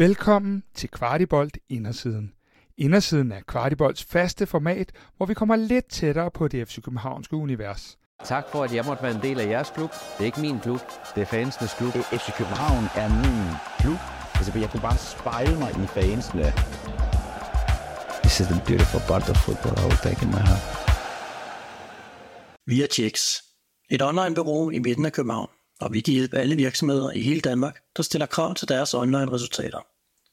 [0.00, 2.32] Velkommen til Kvartibolt Indersiden.
[2.78, 7.98] Indersiden er Kvartibolts faste format, hvor vi kommer lidt tættere på det FC Københavnske univers.
[8.24, 9.90] Tak for, at jeg måtte være en del af jeres klub.
[9.90, 10.80] Det er ikke min klub,
[11.14, 11.92] det er fansenes klub.
[11.92, 13.98] FC København er min klub.
[14.34, 16.52] Altså, jeg kunne bare spejle mig i fansene.
[18.22, 20.64] This is the beautiful part of football I will take in my heart.
[22.66, 23.44] Vi er Checks,
[23.90, 27.76] et online-bureau i midten af København, og vi kan hjælpe alle virksomheder i hele Danmark,
[27.96, 29.89] der stiller krav til deres online-resultater.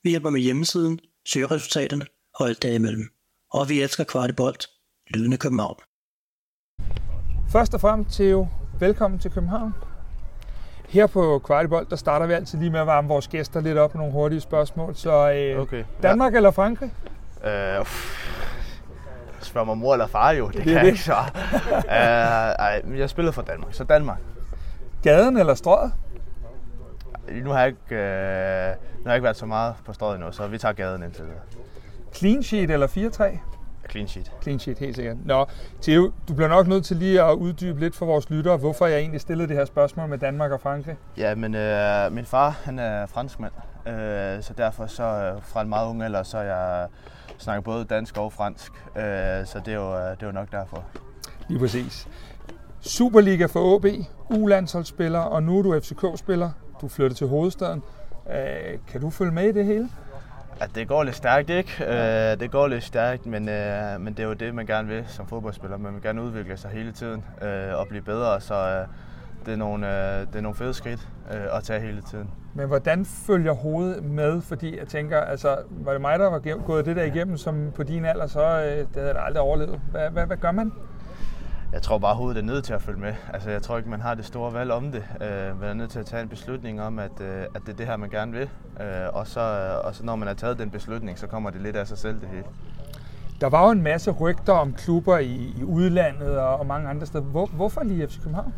[0.07, 2.05] Vi hjælper med hjemmesiden, søgeresultaterne
[2.35, 3.03] og alt derimellem.
[3.53, 4.67] Og vi elsker Kvartibolt,
[5.09, 5.75] lydende København.
[7.49, 8.47] Først og fremmest, Theo,
[8.79, 9.73] velkommen til København.
[10.89, 13.93] Her på Kvartibolt, der starter vi altid lige med at varme vores gæster lidt op
[13.93, 14.95] med nogle hurtige spørgsmål.
[14.95, 15.83] Så øh, Okay.
[16.03, 16.37] Danmark ja.
[16.37, 16.91] eller Frankrig?
[17.45, 18.17] Øh, uff.
[19.41, 20.79] Spørg mig mor eller far jo, det, Det kan det.
[20.79, 21.29] jeg ikke svare.
[21.75, 24.19] øh, ej, jeg spillede for Danmark, så Danmark.
[25.03, 25.93] Gaden eller strøget?
[27.43, 30.31] Nu har jeg ikke, øh, nu har jeg ikke været så meget på strøget endnu,
[30.31, 31.39] så vi tager gaden indtil videre.
[32.13, 33.39] Clean sheet eller 4-3?
[33.91, 34.31] Clean sheet.
[34.41, 35.17] Clean sheet, helt sikkert.
[35.25, 35.45] Nå,
[35.81, 38.99] Theo, du bliver nok nødt til lige at uddybe lidt for vores lyttere, hvorfor jeg
[38.99, 40.97] egentlig stillede det her spørgsmål med Danmark og Frankrig.
[41.17, 43.53] Ja, men øh, min far, han er franskmand,
[43.87, 46.87] øh, så derfor så øh, fra en meget ung alder, så jeg
[47.37, 49.03] snakker både dansk og fransk, øh,
[49.45, 50.83] så det er, jo, øh, det er jo nok derfor.
[51.47, 52.07] Lige præcis.
[52.81, 53.85] Superliga for AB,
[54.29, 56.49] U-landsholdsspiller, og nu er du FCK-spiller.
[56.81, 57.83] Du er flyttet til hovedstaden.
[58.29, 59.89] Øh, kan du følge med i det hele?
[60.59, 61.85] At det går lidt stærkt, ikke?
[61.87, 65.03] Øh, det går lidt stærkt, men, øh, men det er jo det, man gerne vil
[65.07, 65.77] som fodboldspiller.
[65.77, 68.87] Man vil gerne udvikle sig hele tiden øh, og blive bedre, så øh,
[69.45, 72.29] det, er nogle, øh, det er nogle fede skridt øh, at tage hele tiden.
[72.53, 74.41] Men hvordan følger hovedet med?
[74.41, 77.83] Fordi jeg tænker, altså, var det mig, der var gået det der igennem som på
[77.83, 79.81] din alder, så øh, det havde jeg aldrig overlevet.
[79.91, 80.71] Hvad, hvad, hvad gør man?
[81.77, 83.13] Jeg tror bare, hovedet er nødt til at følge med.
[83.33, 85.03] Altså, jeg tror ikke, man har det store valg om det.
[85.21, 87.77] Øh, man er nødt til at tage en beslutning om, at, øh, at det er
[87.77, 88.49] det her, man gerne vil.
[88.81, 89.39] Øh, og, så,
[89.83, 92.21] og så når man har taget den beslutning, så kommer det lidt af sig selv,
[92.21, 92.43] det hele.
[93.41, 97.05] Der var jo en masse rygter om klubber i, i udlandet og, og mange andre
[97.05, 97.23] steder.
[97.23, 98.53] Hvor, hvorfor lige FC København?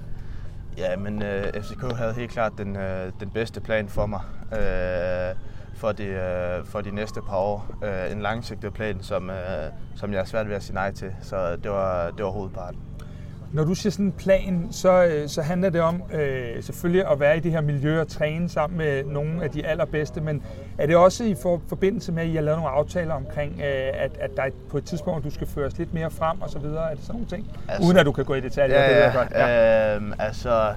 [0.78, 4.22] Ja, men øh, FCK havde helt klart den, øh, den bedste plan for mig
[4.53, 5.35] øh,
[5.75, 7.66] for, de, øh, for de næste par år.
[7.84, 9.35] Øh, en langsigtet plan, som, øh,
[9.96, 11.16] som jeg er svært ved at sige nej til.
[11.22, 12.88] Så det var, det var hovedparten.
[13.53, 17.19] Når du siger sådan en plan, så, øh, så handler det om øh, selvfølgelig at
[17.19, 20.43] være i det her miljø og træne sammen med nogle af de allerbedste, men
[20.77, 23.89] er det også i for, forbindelse med, at I har lavet nogle aftaler omkring, øh,
[23.93, 26.91] at, at der på et tidspunkt, du skal føres lidt mere frem og så videre?
[26.91, 27.47] Er det sådan nogle ting?
[27.67, 29.31] Altså, Uden at du kan gå i detaljer, det ved jeg godt.
[29.31, 29.95] Ja.
[29.95, 30.73] Øhm, altså,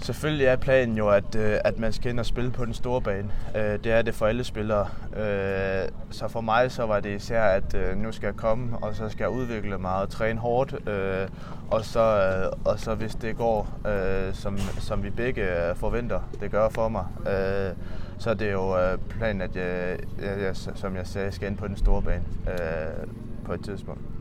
[0.00, 3.00] selvfølgelig er planen jo, at, øh, at man skal ind og spille på den store
[3.00, 3.30] bane.
[3.56, 4.88] Øh, det er det for alle spillere.
[5.16, 8.94] Øh, så for mig så var det især, at øh, nu skal jeg komme, og
[8.94, 10.88] så skal jeg udvikle mig og træne hårdt.
[10.88, 11.28] Øh,
[11.70, 16.20] og, så, øh, og så hvis det går, øh, som, som vi begge øh, forventer,
[16.40, 17.76] det gør for mig, øh,
[18.18, 21.56] så er det jo øh, planen, at jeg, jeg, jeg, som jeg sagde, skal ind
[21.56, 23.06] på den store bane øh,
[23.44, 24.15] på et tidspunkt.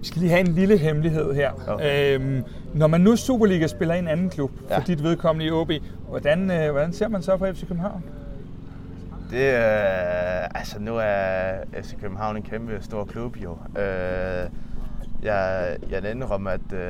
[0.00, 1.50] Vi skal lige have en lille hemmelighed her.
[1.68, 2.14] Okay.
[2.14, 2.44] Øhm,
[2.74, 4.74] når man nu Superliga spiller i en anden klub, ja.
[4.74, 4.78] Ja.
[4.78, 5.70] for dit vedkommende i OB,
[6.08, 8.04] hvordan, øh, hvordan ser man så på FC København?
[9.30, 11.52] Det er, altså nu er
[11.82, 13.58] FC København en kæmpe stor klub jo.
[13.78, 14.48] Øh,
[15.22, 16.80] jeg, jeg indrømmer, at, øh,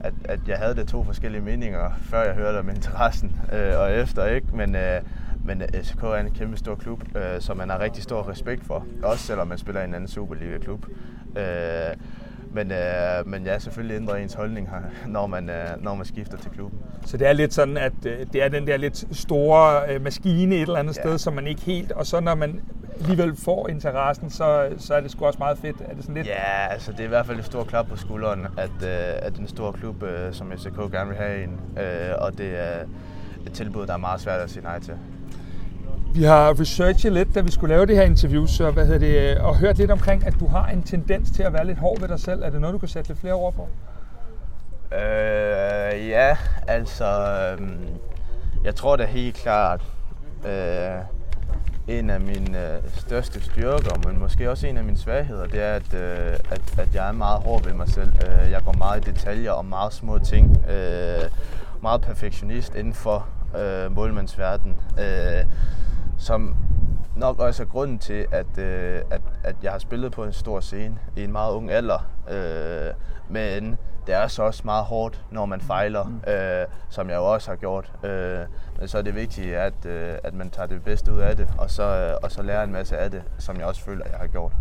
[0.00, 3.92] at, at jeg havde det to forskellige meninger, før jeg hørte om interessen øh, og
[3.92, 4.46] efter, ikke?
[4.54, 5.00] Men, øh,
[5.46, 8.86] men FCK er en kæmpe stor klub, øh, som man har rigtig stor respekt for.
[9.02, 10.86] Også selvom man spiller i en anden Superliga-klub.
[11.36, 11.44] Øh,
[12.52, 14.76] men, øh, men ja, selvfølgelig ændrer ens holdning her,
[15.12, 16.78] når man, øh, når man skifter til klubben.
[17.06, 20.54] Så det er lidt sådan, at øh, det er den der lidt store øh, maskine
[20.54, 21.02] et eller andet Ja.
[21.02, 21.92] sted, som man ikke helt...
[21.92, 22.60] Og så når man
[23.00, 25.76] alligevel får interessen, så, så er det sgu også meget fedt.
[25.80, 26.26] Er det sådan lidt...
[26.26, 29.36] Ja, altså det er i hvert fald et stort klap på skulderen, at, øh, at
[29.38, 31.60] en stor klub øh, som FCK gerne vil have en.
[31.78, 32.84] Øh, og det er
[33.46, 34.94] et tilbud, der er meget svært at sige nej til.
[36.16, 39.36] Vi har researchet lidt, da vi skulle lave det her interview, så hvad hedder det,
[39.36, 42.00] øh, og hørt lidt omkring, at du har en tendens til at være lidt hård
[42.00, 42.42] ved dig selv.
[42.42, 43.68] Er det noget, du kan sætte lidt flere ord på?
[44.94, 46.36] Øh, ja,
[46.68, 47.04] altså
[47.60, 47.68] øh,
[48.64, 49.80] jeg tror da helt klart,
[50.46, 51.00] øh,
[51.88, 55.72] en af mine øh, største styrker, men måske også en af mine svagheder, det er,
[55.72, 58.12] at, øh, at, at jeg er meget hård ved mig selv.
[58.28, 60.64] Øh, jeg går meget i detaljer og meget små ting.
[60.70, 61.30] Øh,
[61.82, 63.26] meget perfektionist inden for
[63.58, 64.76] øh, målmandsverden.
[64.98, 65.44] Øh,
[66.26, 66.56] som
[67.16, 70.60] nok også er grunden til, at, øh, at, at jeg har spillet på en stor
[70.60, 72.08] scene i en meget ung alder.
[72.30, 72.94] Øh,
[73.28, 73.76] men
[74.06, 77.56] det er så også meget hårdt, når man fejler, øh, som jeg jo også har
[77.56, 77.92] gjort.
[78.04, 78.38] Øh,
[78.78, 81.48] men så er det vigtigt, at, øh, at man tager det bedste ud af det,
[81.58, 84.18] og så, øh, og så lærer en masse af det, som jeg også føler, jeg
[84.18, 84.52] har gjort.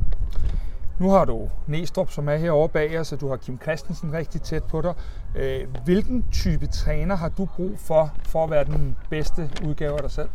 [1.00, 4.42] Nu har du Næstrup, som er herovre bag os, og du har Kim Christensen rigtig
[4.42, 4.94] tæt på dig.
[5.36, 10.02] Øh, Hvilken type træner har du brug for, for at være den bedste udgave af
[10.02, 10.30] dig selv?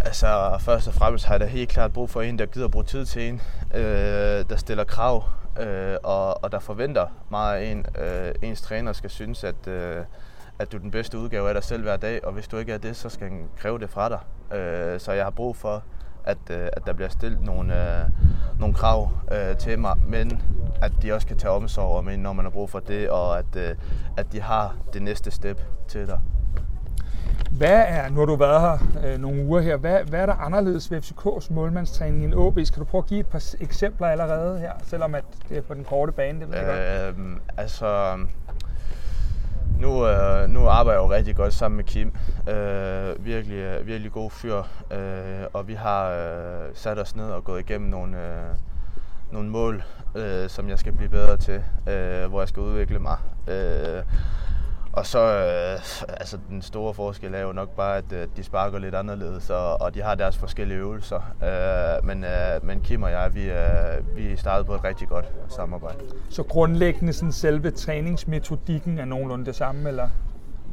[0.00, 2.84] Altså, først og fremmest har jeg da helt klart brug for en, der gider bruge
[2.84, 3.40] tid til en,
[3.74, 5.24] øh, der stiller krav,
[5.60, 7.86] øh, og, og der forventer meget af en.
[7.98, 10.04] Øh, ens træner skal synes, at, øh,
[10.58, 12.72] at du er den bedste udgave af dig selv hver dag, og hvis du ikke
[12.72, 14.18] er det, så skal han kræve det fra dig.
[14.58, 15.82] Øh, så jeg har brug for,
[16.24, 18.08] at, øh, at der bliver stillet nogle, øh,
[18.58, 20.42] nogle krav øh, til mig, men
[20.82, 23.38] at de også kan tage omsorg om en, når man har brug for det, og
[23.38, 23.74] at, øh,
[24.16, 26.20] at de har det næste step til dig.
[27.56, 30.34] Hvad er, nu har du været her øh, nogle uger her, hvad, hvad er der
[30.34, 32.58] anderledes ved FCK's målmandstræning end OB?
[32.64, 35.74] Skal du prøve at give et par eksempler allerede her, selvom at det er på
[35.74, 37.18] den korte bane, det ved jeg godt.
[37.18, 38.18] Øhm, altså,
[39.80, 42.12] nu, øh, nu arbejder jeg jo rigtig godt sammen med Kim.
[42.48, 44.62] Øh, virkelig, øh, virkelig god fyr.
[44.90, 48.54] Øh, og vi har øh, sat os ned og gået igennem nogle, øh,
[49.32, 49.84] nogle mål,
[50.14, 53.16] øh, som jeg skal blive bedre til, øh, hvor jeg skal udvikle mig.
[53.48, 54.02] Øh,
[54.96, 58.78] og så, øh, altså den store forskel er jo nok bare, at øh, de sparker
[58.78, 61.20] lidt anderledes, og, og de har deres forskellige øvelser.
[61.42, 65.24] Øh, men, øh, men Kim og jeg, vi, øh, vi startede på et rigtig godt
[65.48, 65.98] samarbejde.
[66.30, 70.08] Så grundlæggende sådan selve træningsmetodikken er nogenlunde det samme, eller?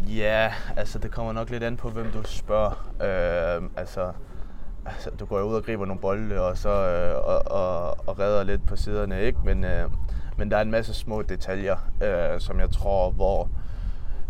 [0.08, 2.92] Ja, altså det kommer nok lidt an på, hvem du spørger.
[3.02, 4.12] Øh, altså,
[4.86, 8.20] altså, du går jo ud og griber nogle bolde, og så øh, og, og, og
[8.20, 9.40] redder lidt på siderne, ikke?
[9.46, 9.90] Men, øh,
[10.38, 13.50] men der er en masse små detaljer, øh, som jeg tror, hvor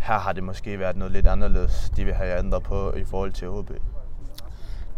[0.01, 3.31] her har det måske været noget lidt anderledes, de vil have ændret på i forhold
[3.31, 3.69] til OB.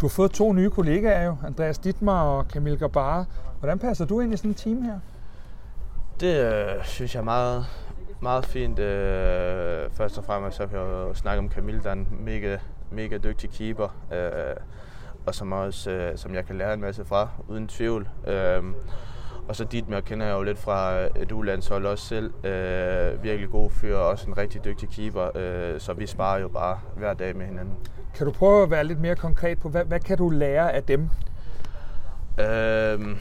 [0.01, 3.25] Du har fået to nye kollegaer jo, Andreas Dittmar og Kamil Gabara.
[3.59, 4.99] Hvordan passer du ind i sådan et team her?
[6.19, 7.65] Det øh, synes jeg er meget,
[8.21, 8.79] meget fint.
[8.79, 12.57] Øh, først og fremmest så kan jeg jo snakke om Kamil, der er en mega,
[12.91, 13.95] mega dygtig keeper.
[14.13, 14.55] Øh,
[15.25, 18.09] og som, også, øh, som jeg kan lære en masse fra, uden tvivl.
[18.27, 18.63] Øh,
[19.47, 22.45] og så Dietmar kender jeg jo lidt fra et U-landshold også selv.
[22.45, 25.37] Øh, virkelig god fyr, og også en rigtig dygtig keeper.
[25.37, 27.75] Øh, så vi sparer jo bare hver dag med hinanden.
[28.15, 30.83] Kan du prøve at være lidt mere konkret på, hvad, hvad kan du lære af
[30.83, 31.09] dem?
[32.39, 33.17] Øh,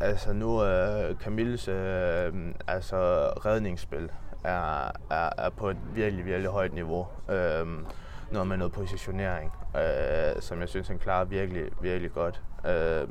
[0.00, 2.32] altså nu er Camilles øh,
[2.66, 2.96] altså
[3.46, 4.10] redningsspil
[4.44, 7.06] er, er, er på et virkelig, virkelig højt niveau.
[7.30, 7.66] Øh,
[8.30, 12.42] noget med noget positionering, øh, som jeg synes, han klarer virkelig, virkelig godt.
[12.66, 13.08] Øh,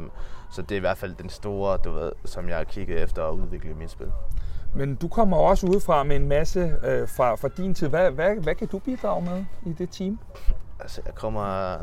[0.51, 3.23] så det er i hvert fald den store, du ved, som jeg har kigget efter
[3.23, 4.11] at udvikle i mit spil.
[4.75, 7.87] Men du kommer også udefra med en masse øh, fra, fra din tid.
[7.87, 10.19] Hvad, hvad, hvad kan du bidrage med i det team?
[10.79, 11.77] Altså, jeg kommer...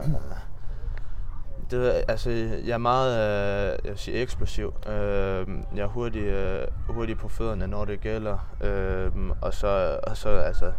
[1.70, 2.30] Det, altså,
[2.64, 4.74] jeg er meget øh, jeg vil sige, eksplosiv.
[4.86, 8.38] Øh, jeg er hurtig, øh, hurtig på fødderne, når det gælder.
[8.60, 10.72] Øh, og så, og så, altså,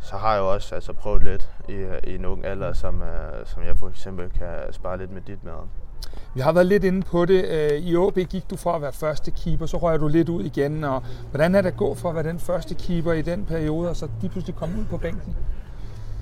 [0.00, 3.46] så har jeg jo også altså, prøvet lidt i, i en ung alder, som, øh,
[3.46, 5.52] som jeg for eksempel kan spare lidt med dit med.
[6.34, 7.44] Vi har været lidt inde på det.
[7.44, 10.44] Øh, I OB gik du fra at være første keeper, så rører du lidt ud
[10.44, 10.84] igen.
[10.84, 13.88] Og hvordan er det at gå for at være den første keeper i den periode,
[13.90, 15.36] og så lige pludselig komme ud på bænken?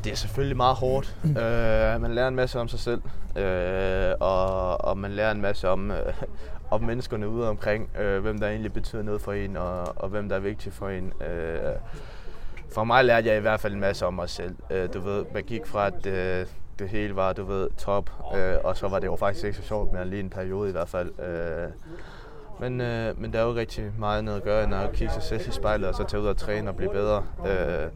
[0.04, 1.16] Det er selvfølgelig meget hårdt.
[1.24, 3.00] Uh, man lærer en masse om sig selv,
[3.36, 3.42] uh,
[4.20, 5.96] og, og man lærer en masse om, uh,
[6.70, 10.28] om menneskerne ude omkring, uh, hvem der egentlig betyder noget for en, og, og hvem
[10.28, 11.12] der er vigtig for en.
[11.20, 11.72] Uh,
[12.74, 14.56] for mig lærte jeg i hvert fald en masse om mig selv.
[14.70, 16.06] Uh, du ved, man gik fra, at
[16.42, 16.48] uh,
[16.78, 18.10] det hele var, du ved, top.
[18.36, 20.72] Øh, og så var det jo faktisk ikke så sjovt, men lige en periode i
[20.72, 21.20] hvert fald.
[21.20, 21.68] Øh,
[22.60, 25.22] men, øh, men der er jo rigtig meget noget at gøre, end at kigge sig
[25.22, 27.24] selv i spejlet, og så tage ud og træne og blive bedre.
[27.46, 27.88] Øh,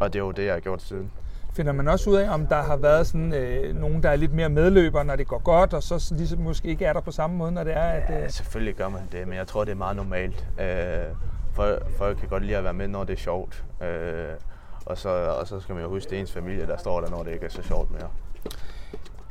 [0.00, 1.10] og det er jo det, jeg har gjort siden.
[1.52, 4.34] Finder man også ud af, om der har været sådan, øh, nogen, der er lidt
[4.34, 7.36] mere medløber, når det går godt, og så ligesom måske ikke er der på samme
[7.36, 7.82] måde, når det er?
[7.82, 8.16] At, øh...
[8.16, 10.46] Ja, selvfølgelig gør man det, men jeg tror, det er meget normalt.
[10.60, 10.66] Øh,
[11.52, 13.64] folk, folk kan godt lide at være med, når det er sjovt.
[13.82, 13.88] Øh,
[14.86, 17.10] og så, og så skal man jo huske, det er ens familie, der står der,
[17.10, 18.08] når det ikke er så sjovt mere.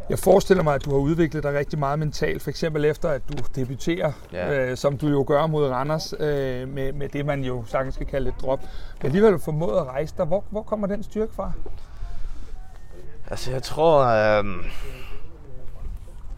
[0.09, 3.21] Jeg forestiller mig, at du har udviklet dig rigtig meget mentalt, for eksempel efter at
[3.29, 4.69] du debuterer, ja.
[4.69, 8.07] øh, som du jo gør mod Randers, øh, med, med det man jo sagtens skal
[8.07, 8.59] kalde et drop.
[8.97, 10.25] Men alligevel formået at rejse dig.
[10.25, 11.51] Hvor, hvor kommer den styrke fra?
[13.27, 14.45] Altså jeg tror, øh,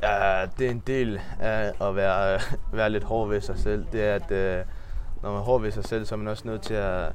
[0.03, 2.39] øh, det er en del af at være,
[2.73, 3.85] være lidt hård ved sig selv.
[3.91, 4.65] Det er, at øh,
[5.21, 7.11] når man er hård ved sig selv, så er man også nødt til at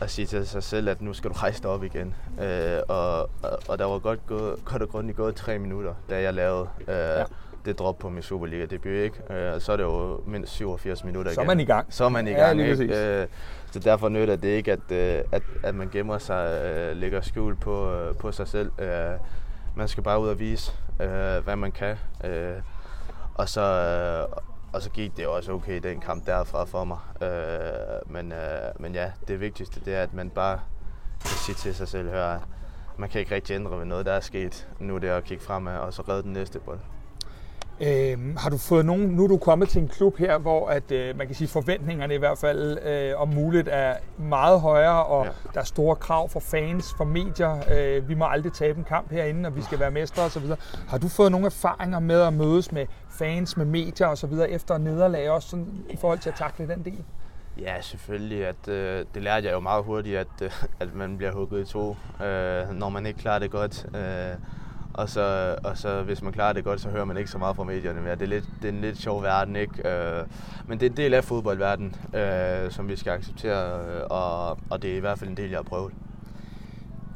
[0.00, 2.14] at sige til sig selv, at nu skal du rejse dig op igen.
[2.42, 6.20] Øh, og, og, og der var godt, gået, godt og grundigt gået tre minutter, da
[6.20, 7.24] jeg lavede øh, ja.
[7.64, 8.92] det drop på min Superliga debut.
[8.92, 9.34] Ikke?
[9.34, 11.34] Øh, så er det jo mindst 87 minutter igen.
[11.34, 11.86] Så er man i gang.
[11.94, 12.60] Så er man i gang.
[12.60, 13.20] Ja, ikke?
[13.20, 13.26] Øh,
[13.70, 17.56] så derfor nytter det ikke, at, øh, at, at man gemmer sig, øh, lægger skjul
[17.56, 18.72] på, øh, på sig selv.
[18.78, 19.18] Øh,
[19.76, 21.96] man skal bare ud og vise, øh, hvad man kan.
[22.24, 22.52] Øh,
[23.34, 24.36] og så, øh,
[24.74, 26.98] og så gik det også okay, den kamp derfra for mig.
[27.22, 30.60] Øh, men, øh, men ja, det vigtigste det er, at man bare
[31.20, 32.38] kan sige til sig selv, hør,
[32.96, 34.68] man kan ikke rigtig ændre ved noget, der er sket.
[34.80, 36.80] Nu er det at kigge fremad og så redde den næste bold.
[37.80, 40.90] Øh, har du fået nogen, nu er du kommet til en klub her, hvor at,
[40.92, 45.24] øh, man kan sige forventningerne i hvert fald øh, om muligt er meget højere, og
[45.24, 45.30] Ja.
[45.54, 47.56] der er store krav for fans, for medier.
[47.76, 50.42] Øh, vi må aldrig tabe en kamp herinde, og vi skal være mestre osv.
[50.88, 54.32] Har du fået nogle erfaringer med at mødes med fans, med medier osv.
[54.48, 57.04] efter nederlag også sådan, i forhold til at takle den del?
[57.60, 58.46] Ja, selvfølgelig.
[58.46, 60.50] At, øh, det lærte jeg jo meget hurtigt, at, øh,
[60.80, 63.86] at man bliver hugget i to, øh, når man ikke klarer det godt.
[63.96, 64.36] Øh,
[64.94, 67.56] og, så, og så hvis man klarer det godt, så hører man ikke så meget
[67.56, 68.14] fra medierne mere.
[68.14, 69.88] Det er, lidt, det er en lidt sjov verden, ikke?
[69.88, 70.24] Øh,
[70.68, 74.82] men det er en del af fodboldverdenen, øh, som vi skal acceptere, øh, og, og
[74.82, 75.92] det er i hvert fald en del, jeg har prøvet.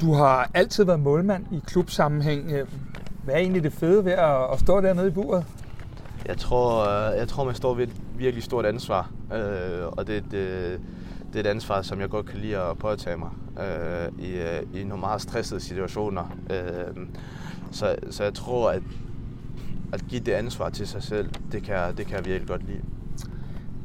[0.01, 2.53] Du har altid været målmand i klubsammenhæng.
[2.53, 2.69] Øh,
[3.25, 5.45] Hvad er egentlig det fede ved at, at stå dernede i buret?
[6.27, 10.25] Jeg tror, øh, jeg tror man står ved et virkelig stort ansvar, øh, og det,
[10.31, 10.81] det,
[11.33, 13.31] det er et ansvar, som jeg godt kan lide at påtage mig
[13.61, 16.37] øh, i, i nogle meget stressede situationer.
[16.51, 17.07] Øh,
[17.73, 18.83] så, så jeg tror, at
[19.93, 22.81] at give det ansvar til sig selv, det kan, det kan jeg virkelig godt lide.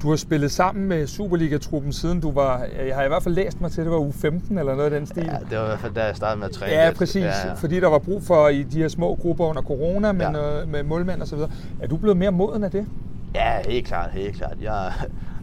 [0.02, 3.62] Du har spillet sammen med Superliga-truppen siden du var, jeg har i hvert fald læst
[3.62, 5.24] mig til, det var uge 15 eller noget af den stil.
[5.24, 6.72] Ja, det var i hvert fald da jeg startede med at træne.
[6.74, 6.98] Ja, lidt.
[6.98, 7.24] præcis.
[7.24, 7.54] Ja, Ja.
[7.54, 10.60] Fordi der var brug for i de her små grupper under corona med, Ja.
[10.60, 10.66] ja.
[10.66, 11.52] med målmænd og så videre.
[11.82, 12.86] Er du blevet mere moden af det?
[13.36, 14.58] Ja, helt klart, helt klart.
[14.62, 14.94] Jeg,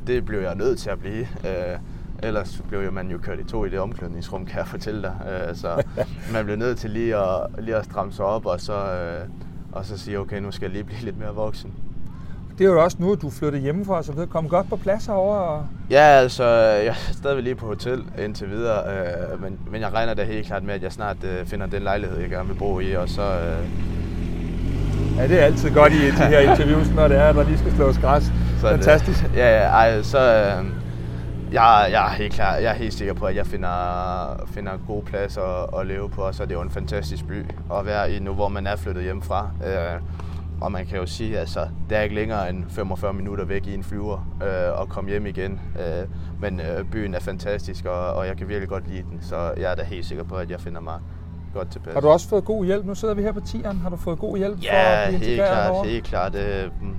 [0.06, 1.20] det blev jeg nødt til at blive.
[1.20, 1.78] Øh,
[2.22, 5.14] ellers blev jo man jo kørt i to i det omklædningsrum, kan jeg fortælle dig.
[5.48, 5.82] Øh, så
[6.34, 9.28] man blev nødt til lige at, lige at stramme sig op, og så, øh,
[9.72, 11.72] og så sige, okay, nu skal jeg lige blive lidt mere voksen.
[12.58, 14.26] Det er jo også nu, at du flyttet hjemmefra så videre.
[14.26, 15.38] Kom godt på plads herovre.
[15.40, 15.66] Og...
[15.90, 18.82] Ja, altså, jeg er stadigvæk lige på hotel indtil videre,
[19.32, 21.82] øh, men, men jeg regner da helt klart med, at jeg snart øh, finder den
[21.82, 23.22] lejlighed, jeg gerne vil bo i, og så...
[23.22, 23.68] Øh,
[25.16, 27.58] Ja, det er altid godt i de her interviews, når det er, at der lige
[27.58, 28.22] skal slås græs.
[28.60, 29.24] så er det- Fantastisk.
[29.36, 30.18] Ja, ja, ej, så...
[30.18, 30.64] Øh,
[31.52, 34.80] jeg, jeg, er helt klar, jeg er helt sikker på, at jeg finder, finder en
[34.86, 37.86] god plads at, at leve på, og så er det jo en fantastisk by at
[37.86, 39.50] være i nu, hvor man er flyttet hjemmefra.
[39.66, 40.00] Øh,
[40.60, 43.74] og man kan jo sige, altså, det er ikke længere end 45 minutter væk i
[43.74, 45.60] en flyver øh, og komme hjem igen.
[45.78, 46.06] Øh,
[46.40, 49.70] men øh, byen er fantastisk, og, og jeg kan virkelig godt lide den, så jeg
[49.70, 50.98] er da helt sikker på, at jeg finder mig
[51.54, 51.94] godt tilpas.
[51.94, 52.86] Har du også fået god hjælp?
[52.86, 53.78] Nu sidder vi her på tieren.
[53.78, 55.88] Har du fået god hjælp for Ja, at blive helt integreret klart, herovre?
[55.88, 56.34] helt klart.
[56.34, 56.96] Øh, mm,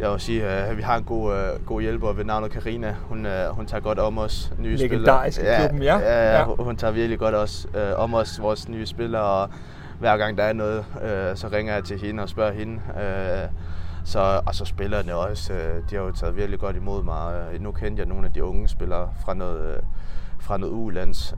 [0.00, 2.96] Jeg vil sige, at vi har en god, øh, god hjælper ved navnet Karina.
[3.08, 5.60] Hun, øh, hun tager godt om os nye Legendarisk i spillere.
[5.68, 5.98] klubben, ja.
[5.98, 6.44] ja, Ja.
[6.44, 9.22] Hun, tager virkelig godt os, øh, om os, vores nye spillere.
[9.22, 9.48] Og
[9.98, 12.80] hver gang der er noget, øh, så ringer jeg til hende og spørger hende.
[13.00, 13.48] Øh,
[14.04, 15.52] så, og så spillerne også.
[15.52, 17.34] Øh, de har jo taget virkelig godt imod mig.
[17.52, 19.82] Øh, Nu kendte jeg nogle af de unge spillere fra noget, øh,
[20.40, 21.34] fra noget U-lands,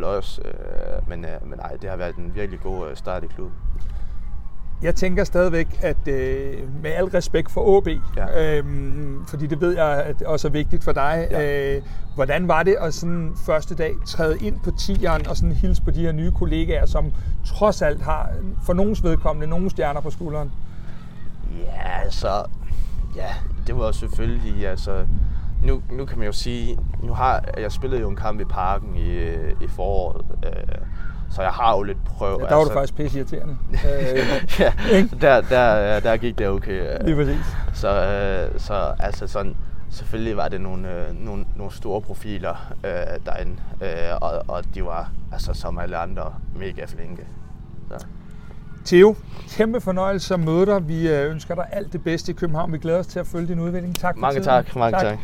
[0.00, 0.42] øh, også.
[0.44, 3.56] Øh, men, øh, men nej, det har været en virkelig god øh, start i klubben.
[4.82, 8.58] Jeg tænker stadigvæk, at øh, med al respekt for AB, Ja.
[8.58, 11.74] øhm, fordi det ved jeg at også er vigtigt for dig, Ja.
[11.76, 11.82] øh,
[12.14, 15.90] hvordan var det at sådan første dag træde ind på tieren og sådan hilse på
[15.90, 17.12] de her nye kollegaer, som
[17.46, 18.30] trods alt har
[18.66, 20.52] for nogens vedkommende nogle stjerner på skulderen?
[21.64, 22.44] Ja, altså...
[23.16, 23.28] Ja,
[23.66, 24.68] det var selvfølgelig...
[24.68, 25.06] Altså,
[25.64, 26.78] nu, nu kan man jo sige...
[27.02, 29.18] Nu har jeg spillede jo en kamp i parken i,
[29.64, 30.24] i foråret.
[30.44, 30.52] Øh,
[31.32, 32.40] så jeg har jo lidt prøvet...
[32.40, 33.56] Ja, der var du faktisk pisse irriterende.
[33.88, 34.18] øh,
[34.60, 34.72] ja,
[35.20, 37.04] der, der, der gik det okay.
[37.04, 37.46] lige præcis.
[37.74, 39.56] Så, øh, så altså sådan,
[39.90, 42.90] selvfølgelig var det nogle, øh, nogle, nogle store profiler øh,
[43.26, 43.88] derinde, øh,
[44.20, 47.26] og, og de var altså som alle andre mega flinke.
[47.88, 48.06] Så.
[48.84, 49.16] Theo,
[49.48, 50.88] kæmpe fornøjelse at møde dig.
[50.88, 52.72] Vi øh, ønsker dig alt det bedste i København.
[52.72, 53.98] Vi glæder os til at følge din udvikling.
[53.98, 54.44] Tak for Mange tiden.
[54.44, 55.18] tak, mange tak.